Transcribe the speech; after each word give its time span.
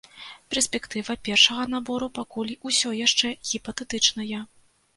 Перспектыва 0.53 1.15
першага 1.29 1.67
набору 1.75 2.09
пакуль 2.19 2.55
усё 2.73 2.97
яшчэ 3.05 3.35
гіпатэтычныя. 3.53 4.45